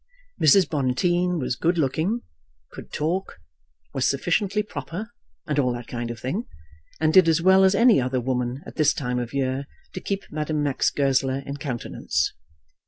[0.41, 0.67] Mrs.
[0.67, 2.21] Bonteen was good looking,
[2.71, 3.37] could talk,
[3.93, 5.11] was sufficiently proper,
[5.45, 6.47] and all that kind of thing,
[6.99, 10.23] and did as well as any other woman at this time of year to keep
[10.31, 12.33] Madame Max Goesler in countenance.